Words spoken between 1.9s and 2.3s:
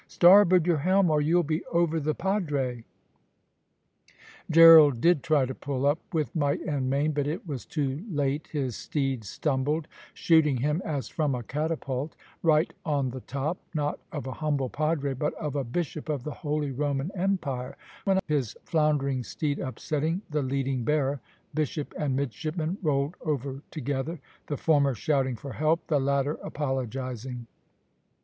the